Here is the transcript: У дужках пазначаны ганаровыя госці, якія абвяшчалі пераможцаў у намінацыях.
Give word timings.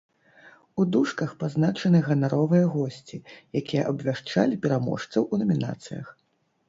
У 0.83 0.85
дужках 0.93 1.33
пазначаны 1.43 1.99
ганаровыя 2.07 2.65
госці, 2.77 3.17
якія 3.63 3.83
абвяшчалі 3.93 4.59
пераможцаў 4.65 5.21
у 5.33 5.41
намінацыях. 5.43 6.07